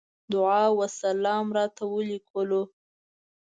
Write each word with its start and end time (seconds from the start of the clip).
دعا 0.31 0.63
وسلام 0.79 1.45
راته 1.57 1.83
وليکلو. 1.93 2.63